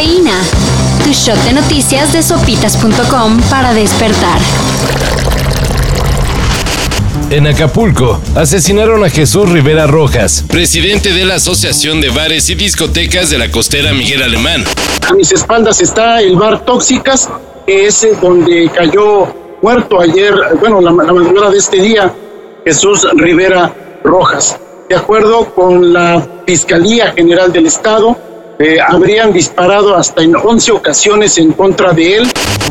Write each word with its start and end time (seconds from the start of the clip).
Cafeína. 0.00 0.40
Tu 1.04 1.12
shot 1.12 1.36
de 1.44 1.52
noticias 1.52 2.10
de 2.14 2.22
sopitas.com 2.22 3.38
para 3.50 3.74
despertar. 3.74 4.40
En 7.28 7.46
Acapulco, 7.46 8.18
asesinaron 8.34 9.04
a 9.04 9.10
Jesús 9.10 9.50
Rivera 9.50 9.86
Rojas, 9.86 10.42
presidente 10.48 11.12
de 11.12 11.26
la 11.26 11.34
Asociación 11.34 12.00
de 12.00 12.08
Bares 12.08 12.48
y 12.48 12.54
Discotecas 12.54 13.28
de 13.28 13.36
la 13.36 13.50
Costera 13.50 13.92
Miguel 13.92 14.22
Alemán. 14.22 14.64
A 15.06 15.12
mis 15.12 15.32
espaldas 15.32 15.82
está 15.82 16.22
el 16.22 16.36
bar 16.36 16.64
Tóxicas, 16.64 17.28
que 17.66 17.86
es 17.86 18.06
donde 18.22 18.70
cayó 18.74 19.26
muerto 19.60 20.00
ayer, 20.00 20.34
bueno, 20.60 20.80
la, 20.80 20.92
la 20.92 21.12
madrugada 21.12 21.50
de 21.50 21.58
este 21.58 21.76
día, 21.76 22.10
Jesús 22.64 23.06
Rivera 23.16 23.70
Rojas. 24.02 24.58
De 24.88 24.96
acuerdo 24.96 25.44
con 25.54 25.92
la 25.92 26.26
Fiscalía 26.46 27.12
General 27.12 27.52
del 27.52 27.66
Estado, 27.66 28.16
eh, 28.60 28.76
habrían 28.86 29.32
disparado 29.32 29.96
hasta 29.96 30.22
en 30.22 30.36
11 30.36 30.72
ocasiones 30.72 31.38
en 31.38 31.52
contra 31.52 31.92
de 31.92 32.18
él. 32.18 32.28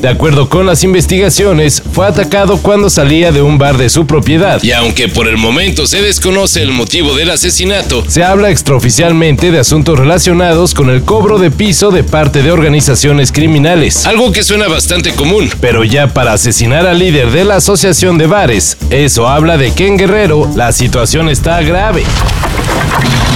De 0.00 0.08
acuerdo 0.08 0.48
con 0.48 0.64
las 0.64 0.84
investigaciones, 0.84 1.82
fue 1.92 2.06
atacado 2.06 2.58
cuando 2.58 2.88
salía 2.88 3.32
de 3.32 3.42
un 3.42 3.58
bar 3.58 3.76
de 3.76 3.90
su 3.90 4.06
propiedad. 4.06 4.62
Y 4.62 4.70
aunque 4.70 5.08
por 5.08 5.26
el 5.26 5.36
momento 5.36 5.86
se 5.86 6.00
desconoce 6.00 6.62
el 6.62 6.70
motivo 6.70 7.14
del 7.14 7.30
asesinato, 7.30 8.04
se 8.08 8.22
habla 8.22 8.50
extraoficialmente 8.50 9.50
de 9.50 9.58
asuntos 9.58 9.98
relacionados 9.98 10.72
con 10.74 10.88
el 10.88 11.02
cobro 11.02 11.38
de 11.38 11.50
piso 11.50 11.90
de 11.90 12.04
parte 12.04 12.42
de 12.42 12.52
organizaciones 12.52 13.32
criminales. 13.32 14.06
Algo 14.06 14.30
que 14.30 14.44
suena 14.44 14.68
bastante 14.68 15.12
común, 15.14 15.50
pero 15.60 15.82
ya 15.82 16.14
para 16.14 16.32
asesinar 16.32 16.86
al 16.86 17.00
líder 17.00 17.30
de 17.32 17.44
la 17.44 17.56
Asociación 17.56 18.18
de 18.18 18.28
Bares, 18.28 18.78
eso 18.90 19.28
habla 19.28 19.58
de 19.58 19.72
que 19.72 19.88
en 19.88 19.98
Guerrero 19.98 20.48
la 20.54 20.70
situación 20.70 21.28
está 21.28 21.60
grave. 21.60 22.04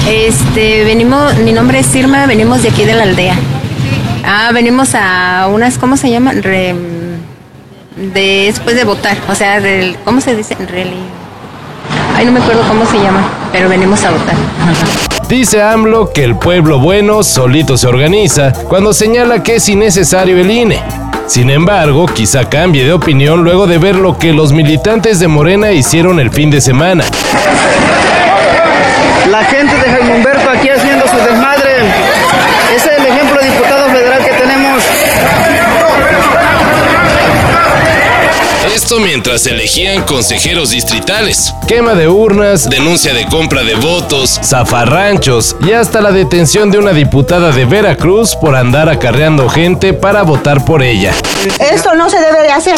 Este, 0.08 0.84
venimos, 0.84 1.36
mi 1.38 1.52
nombre 1.52 1.80
es 1.80 1.94
Irma, 1.94 2.26
venimos 2.26 2.62
de 2.62 2.68
aquí 2.68 2.84
de 2.84 2.94
la 2.94 3.02
aldea. 3.02 3.34
Ah, 4.24 4.50
venimos 4.52 4.94
a 4.94 5.48
unas, 5.52 5.78
¿cómo 5.78 5.96
se 5.96 6.10
llaman? 6.10 6.42
Re- 6.42 6.74
después 8.14 8.76
de 8.76 8.84
votar, 8.84 9.16
o 9.28 9.34
sea, 9.34 9.60
¿cómo 10.04 10.20
se 10.20 10.36
dice? 10.36 10.56
Ay, 12.14 12.24
no 12.24 12.32
me 12.32 12.40
acuerdo 12.40 12.62
cómo 12.68 12.86
se 12.86 12.98
llama, 12.98 13.22
pero 13.52 13.68
venimos 13.68 14.02
a 14.04 14.10
votar. 14.10 14.34
Dice 15.28 15.62
AMLO 15.62 16.12
que 16.12 16.22
el 16.24 16.36
pueblo 16.36 16.78
bueno 16.78 17.22
solito 17.22 17.76
se 17.76 17.88
organiza 17.88 18.52
cuando 18.68 18.92
señala 18.92 19.42
que 19.42 19.56
es 19.56 19.68
innecesario 19.68 20.38
el 20.38 20.50
INE. 20.50 20.80
Sin 21.26 21.50
embargo, 21.50 22.06
quizá 22.06 22.48
cambie 22.48 22.84
de 22.84 22.92
opinión 22.92 23.42
luego 23.42 23.66
de 23.66 23.78
ver 23.78 23.96
lo 23.96 24.16
que 24.18 24.32
los 24.32 24.52
militantes 24.52 25.18
de 25.18 25.26
Morena 25.26 25.72
hicieron 25.72 26.20
el 26.20 26.30
fin 26.30 26.50
de 26.50 26.60
semana. 26.60 27.04
La 29.36 29.44
gente 29.44 29.74
de 29.76 30.05
mientras 39.16 39.46
elegían 39.46 40.02
consejeros 40.02 40.72
distritales. 40.72 41.54
Quema 41.66 41.94
de 41.94 42.06
urnas, 42.06 42.68
denuncia 42.68 43.14
de 43.14 43.24
compra 43.28 43.62
de 43.62 43.74
votos, 43.74 44.38
zafarranchos 44.44 45.56
y 45.66 45.72
hasta 45.72 46.02
la 46.02 46.12
detención 46.12 46.70
de 46.70 46.76
una 46.76 46.90
diputada 46.92 47.50
de 47.50 47.64
Veracruz 47.64 48.36
por 48.36 48.54
andar 48.54 48.90
acarreando 48.90 49.48
gente 49.48 49.94
para 49.94 50.20
votar 50.22 50.66
por 50.66 50.82
ella. 50.82 51.14
Esto 51.72 51.94
no 51.94 52.10
se 52.10 52.18
debe 52.18 52.42
de 52.42 52.50
hacer. 52.52 52.76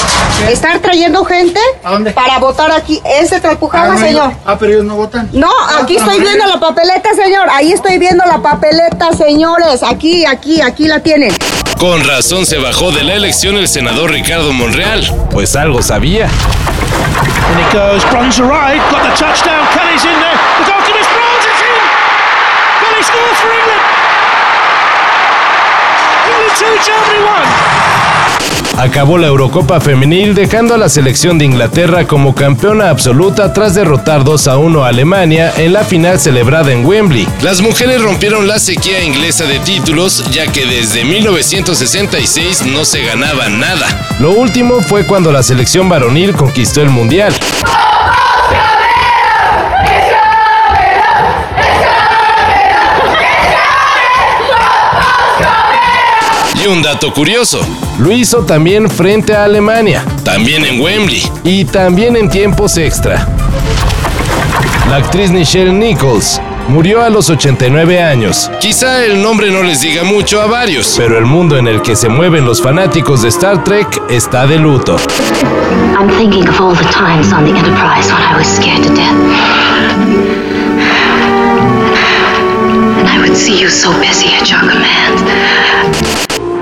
Estar 0.48 0.78
trayendo 0.78 1.24
gente 1.24 1.58
¿A 1.82 1.90
dónde? 1.90 2.12
para 2.12 2.38
votar 2.38 2.70
aquí. 2.70 3.02
Ese 3.20 3.40
Tlalpujagua, 3.40 3.96
Ah, 3.96 3.98
señor. 3.98 4.32
Ah, 4.46 4.56
pero 4.60 4.74
ellos 4.74 4.84
no 4.84 4.94
votan. 4.94 5.28
No, 5.32 5.50
aquí 5.80 5.96
estoy 5.96 6.20
viendo 6.20 6.46
la 6.46 6.60
papeleta, 6.60 7.08
señor. 7.16 7.48
Ahí 7.50 7.72
estoy 7.72 7.98
viendo 7.98 8.24
la 8.24 8.38
papeleta, 8.38 9.12
señores. 9.12 9.82
Aquí, 9.82 10.24
aquí, 10.24 10.60
aquí 10.60 10.86
la 10.86 11.00
tienen. 11.00 11.34
Con 11.78 12.02
razón 12.04 12.44
se 12.44 12.58
bajó 12.58 12.90
de 12.90 13.04
la 13.04 13.14
elección 13.14 13.56
el 13.56 13.68
senador 13.68 14.10
Ricardo 14.10 14.52
Monreal, 14.52 15.00
pues 15.30 15.54
algo 15.54 15.80
sabía. 15.80 16.24
And 16.24 17.60
it 17.60 17.72
goes, 17.72 18.04
runs 18.12 18.40
right, 18.40 18.82
got 18.90 19.04
the 19.04 19.14
touchdown, 19.16 19.64
Kelly's 19.72 20.04
in 20.04 20.18
there, 20.18 20.38
the 20.58 20.64
goalkeeper 20.66 21.04
throws 21.06 21.46
it 21.46 21.62
in! 21.62 21.80
Kelly 22.82 23.02
scores 23.04 23.38
for 23.38 23.52
England! 23.54 23.84
England 26.26 26.56
2, 26.58 26.66
Germany 26.84 27.24
1! 27.24 27.77
Acabó 28.78 29.18
la 29.18 29.26
Eurocopa 29.26 29.80
femenil 29.80 30.36
dejando 30.36 30.72
a 30.72 30.78
la 30.78 30.88
selección 30.88 31.36
de 31.36 31.44
Inglaterra 31.44 32.06
como 32.06 32.36
campeona 32.36 32.90
absoluta 32.90 33.52
tras 33.52 33.74
derrotar 33.74 34.22
2 34.22 34.46
a 34.46 34.56
1 34.56 34.84
a 34.84 34.88
Alemania 34.88 35.52
en 35.56 35.72
la 35.72 35.82
final 35.82 36.20
celebrada 36.20 36.72
en 36.72 36.86
Wembley. 36.86 37.26
Las 37.42 37.60
mujeres 37.60 38.00
rompieron 38.00 38.46
la 38.46 38.60
sequía 38.60 39.02
inglesa 39.02 39.46
de 39.46 39.58
títulos 39.58 40.24
ya 40.30 40.46
que 40.52 40.64
desde 40.64 41.04
1966 41.04 42.66
no 42.66 42.84
se 42.84 43.02
ganaba 43.02 43.48
nada. 43.48 43.86
Lo 44.20 44.30
último 44.30 44.80
fue 44.80 45.04
cuando 45.04 45.32
la 45.32 45.42
selección 45.42 45.88
varonil 45.88 46.34
conquistó 46.34 46.80
el 46.80 46.90
mundial. 46.90 47.34
Y 56.60 56.66
un 56.66 56.82
dato 56.82 57.12
curioso, 57.12 57.60
lo 58.00 58.10
hizo 58.10 58.44
también 58.44 58.90
frente 58.90 59.34
a 59.34 59.44
Alemania, 59.44 60.04
también 60.24 60.64
en 60.64 60.80
Wembley 60.80 61.22
y 61.44 61.64
también 61.64 62.16
en 62.16 62.28
tiempos 62.28 62.76
extra. 62.76 63.28
La 64.90 64.96
actriz 64.96 65.30
Nichelle 65.30 65.72
Nichols 65.72 66.40
murió 66.68 67.02
a 67.02 67.10
los 67.10 67.30
89 67.30 68.02
años. 68.02 68.50
Quizá 68.60 69.04
el 69.04 69.22
nombre 69.22 69.50
no 69.52 69.62
les 69.62 69.82
diga 69.82 70.02
mucho 70.02 70.40
a 70.40 70.46
varios, 70.46 70.94
pero 70.96 71.16
el 71.16 71.26
mundo 71.26 71.56
en 71.56 71.68
el 71.68 71.80
que 71.80 71.94
se 71.94 72.08
mueven 72.08 72.44
los 72.44 72.60
fanáticos 72.60 73.22
de 73.22 73.28
Star 73.28 73.62
Trek 73.62 74.02
está 74.08 74.46
de 74.46 74.58
luto. 74.58 74.96
I'm 75.96 76.08
thinking 76.16 76.48
of 76.48 76.60
all 76.60 76.74
the 76.74 76.84
times 76.92 77.32
on 77.32 77.44
the 77.44 77.56
Enterprise 77.56 78.12
when 78.12 78.22
I 78.22 78.36
was 78.36 78.46
scared 78.48 78.82
to 78.82 78.94
death. 78.94 79.14
I 83.06 83.18
would 83.20 83.36
see 83.36 83.60
you 83.60 83.68
so 83.68 83.92
busy 84.00 84.28
at. 84.34 85.57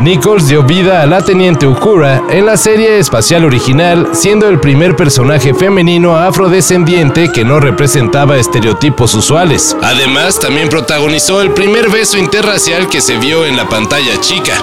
Nichols 0.01 0.47
dio 0.47 0.63
vida 0.63 1.03
a 1.03 1.07
la 1.07 1.23
teniente 1.23 1.67
Uhura 1.67 2.23
en 2.29 2.45
la 2.45 2.57
serie 2.57 2.99
espacial 2.99 3.45
original, 3.45 4.11
siendo 4.13 4.49
el 4.49 4.61
primer 4.61 4.95
personaje 4.95 5.55
femenino 5.55 6.17
afrodescendiente 6.17 7.31
que 7.33 7.45
no 7.45 7.61
representaba 7.61 8.37
estereotipos 8.37 9.15
usuales. 9.15 9.77
Además, 9.83 10.39
también 10.39 10.69
protagonizó 10.69 11.41
el 11.41 11.53
primer 11.53 11.89
beso 11.91 12.19
interracial 12.19 12.89
que 12.89 13.01
se 13.01 13.17
vio 13.17 13.47
en 13.47 13.57
la 13.57 13.69
pantalla 13.69 14.21
chica. 14.21 14.55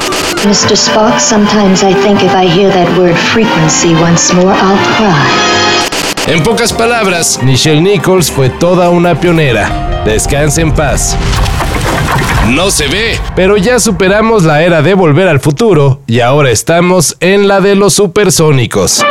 Mr. 0.45 0.77
Spock, 0.77 1.19
sometimes 1.19 1.81
I 1.83 1.93
think 1.93 2.21
if 2.21 2.33
I 2.35 2.47
hear 2.47 2.71
that 2.71 2.97
word 2.97 3.15
frequency 3.15 3.93
once 3.95 4.33
more, 4.33 4.53
I'll 4.53 4.77
cry. 4.97 6.33
En 6.33 6.41
pocas 6.43 6.71
palabras, 6.71 7.39
Nichelle 7.43 7.81
Nichols 7.81 8.31
fue 8.31 8.49
toda 8.49 8.89
una 8.89 9.19
pionera. 9.19 10.03
Descanse 10.05 10.61
en 10.61 10.71
paz. 10.73 11.17
No 12.47 12.71
se 12.71 12.87
ve, 12.87 13.19
pero 13.35 13.57
ya 13.57 13.79
superamos 13.79 14.43
la 14.43 14.63
era 14.63 14.81
de 14.81 14.93
volver 14.93 15.27
al 15.27 15.39
futuro 15.39 16.01
y 16.07 16.19
ahora 16.19 16.51
estamos 16.51 17.15
en 17.19 17.47
la 17.47 17.61
de 17.61 17.75
los 17.75 17.93
supersónicos. 17.93 19.03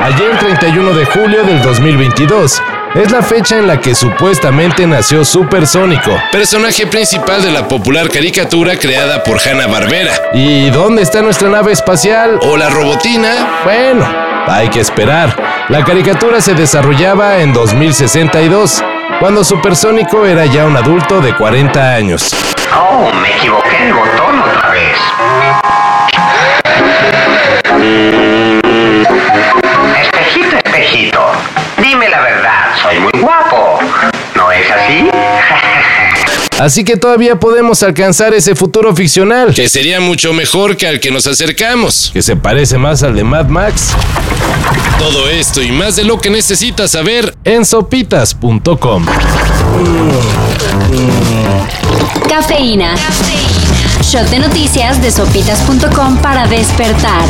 Ayer 0.00 0.38
31 0.38 0.92
de 0.92 1.04
julio 1.04 1.44
del 1.44 1.62
2022 1.62 2.62
es 2.94 3.10
la 3.10 3.22
fecha 3.22 3.58
en 3.58 3.66
la 3.66 3.80
que 3.80 3.94
supuestamente 3.94 4.86
nació 4.86 5.24
Supersónico, 5.24 6.12
personaje 6.32 6.86
principal 6.86 7.42
de 7.42 7.50
la 7.50 7.68
popular 7.68 8.08
caricatura 8.08 8.78
creada 8.78 9.22
por 9.22 9.38
Hanna-Barbera. 9.38 10.12
¿Y 10.32 10.70
dónde 10.70 11.02
está 11.02 11.20
nuestra 11.20 11.48
nave 11.50 11.72
espacial? 11.72 12.38
¿O 12.42 12.56
la 12.56 12.70
robotina? 12.70 13.60
Bueno, 13.64 14.06
hay 14.46 14.68
que 14.70 14.80
esperar. 14.80 15.36
La 15.68 15.84
caricatura 15.84 16.40
se 16.40 16.54
desarrollaba 16.54 17.40
en 17.40 17.52
2062, 17.52 18.82
cuando 19.20 19.44
Supersónico 19.44 20.26
era 20.26 20.46
ya 20.46 20.66
un 20.66 20.76
adulto 20.76 21.20
de 21.20 21.34
40 21.34 21.94
años. 21.94 22.30
Oh, 22.78 23.10
me 23.20 23.30
equivoqué 23.36 23.85
Así 36.58 36.84
que 36.84 36.96
todavía 36.96 37.38
podemos 37.38 37.82
alcanzar 37.82 38.32
ese 38.32 38.54
futuro 38.54 38.94
ficcional, 38.96 39.52
que 39.52 39.68
sería 39.68 40.00
mucho 40.00 40.32
mejor 40.32 40.76
que 40.76 40.86
al 40.86 41.00
que 41.00 41.10
nos 41.10 41.26
acercamos, 41.26 42.10
que 42.14 42.22
se 42.22 42.34
parece 42.36 42.78
más 42.78 43.02
al 43.02 43.14
de 43.14 43.24
Mad 43.24 43.48
Max. 43.48 43.90
Todo 44.98 45.28
esto 45.28 45.62
y 45.62 45.70
más 45.70 45.96
de 45.96 46.04
lo 46.04 46.18
que 46.18 46.30
necesitas 46.30 46.92
saber 46.92 47.36
en 47.44 47.66
sopitas.com. 47.66 49.04
Cafeína. 52.28 52.94
Shot 54.02 54.30
de 54.30 54.38
noticias 54.38 55.02
de 55.02 55.10
sopitas.com 55.10 56.16
para 56.18 56.46
despertar. 56.46 57.24